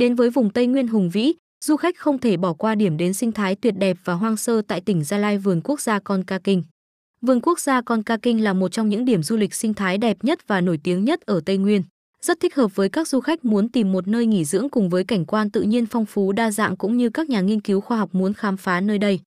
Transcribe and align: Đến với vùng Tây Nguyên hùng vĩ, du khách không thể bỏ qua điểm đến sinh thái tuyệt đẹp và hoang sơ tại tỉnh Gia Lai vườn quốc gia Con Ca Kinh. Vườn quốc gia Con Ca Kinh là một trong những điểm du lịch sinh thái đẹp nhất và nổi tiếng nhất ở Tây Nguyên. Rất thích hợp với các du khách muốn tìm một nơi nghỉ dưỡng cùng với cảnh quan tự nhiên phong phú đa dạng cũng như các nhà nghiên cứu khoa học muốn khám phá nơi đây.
Đến 0.00 0.14
với 0.14 0.30
vùng 0.30 0.50
Tây 0.50 0.66
Nguyên 0.66 0.88
hùng 0.88 1.10
vĩ, 1.10 1.32
du 1.64 1.76
khách 1.76 1.96
không 1.98 2.18
thể 2.18 2.36
bỏ 2.36 2.52
qua 2.52 2.74
điểm 2.74 2.96
đến 2.96 3.14
sinh 3.14 3.32
thái 3.32 3.54
tuyệt 3.54 3.74
đẹp 3.78 3.96
và 4.04 4.14
hoang 4.14 4.36
sơ 4.36 4.62
tại 4.62 4.80
tỉnh 4.80 5.04
Gia 5.04 5.18
Lai 5.18 5.38
vườn 5.38 5.60
quốc 5.64 5.80
gia 5.80 5.98
Con 5.98 6.24
Ca 6.24 6.38
Kinh. 6.38 6.62
Vườn 7.20 7.40
quốc 7.40 7.60
gia 7.60 7.80
Con 7.80 8.02
Ca 8.02 8.16
Kinh 8.16 8.44
là 8.44 8.52
một 8.52 8.72
trong 8.72 8.88
những 8.88 9.04
điểm 9.04 9.22
du 9.22 9.36
lịch 9.36 9.54
sinh 9.54 9.74
thái 9.74 9.98
đẹp 9.98 10.16
nhất 10.22 10.48
và 10.48 10.60
nổi 10.60 10.80
tiếng 10.84 11.04
nhất 11.04 11.20
ở 11.20 11.40
Tây 11.46 11.58
Nguyên. 11.58 11.82
Rất 12.22 12.40
thích 12.40 12.54
hợp 12.54 12.76
với 12.76 12.88
các 12.88 13.08
du 13.08 13.20
khách 13.20 13.44
muốn 13.44 13.68
tìm 13.68 13.92
một 13.92 14.08
nơi 14.08 14.26
nghỉ 14.26 14.44
dưỡng 14.44 14.68
cùng 14.68 14.88
với 14.88 15.04
cảnh 15.04 15.24
quan 15.24 15.50
tự 15.50 15.62
nhiên 15.62 15.86
phong 15.86 16.06
phú 16.06 16.32
đa 16.32 16.50
dạng 16.50 16.76
cũng 16.76 16.96
như 16.96 17.10
các 17.10 17.28
nhà 17.28 17.40
nghiên 17.40 17.60
cứu 17.60 17.80
khoa 17.80 17.98
học 17.98 18.14
muốn 18.14 18.32
khám 18.34 18.56
phá 18.56 18.80
nơi 18.80 18.98
đây. 18.98 19.20